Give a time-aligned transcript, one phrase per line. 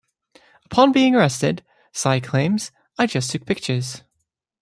[0.65, 4.01] Upon being arrested, Sy claims, I just took pictures.